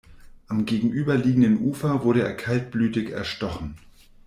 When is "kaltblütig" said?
2.35-3.11